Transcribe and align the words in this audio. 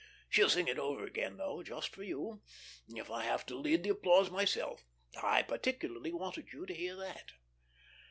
She'll 0.31 0.49
sing 0.49 0.67
it 0.67 0.79
over 0.79 1.05
again, 1.05 1.37
though, 1.37 1.61
just 1.61 1.89
for 1.89 2.01
you, 2.01 2.41
if 2.87 3.11
I 3.11 3.23
have 3.23 3.45
to 3.45 3.55
lead 3.55 3.83
the 3.83 3.91
applause 3.91 4.31
myself. 4.31 4.83
I 5.21 5.43
particularly 5.43 6.11
wanted 6.11 6.51
you 6.51 6.65
to 6.65 6.73
hear 6.73 6.95
that." 6.95 7.33